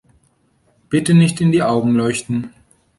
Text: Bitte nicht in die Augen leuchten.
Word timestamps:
Bitte 0.89 1.13
nicht 1.13 1.41
in 1.41 1.51
die 1.51 1.61
Augen 1.61 1.93
leuchten. 1.93 2.51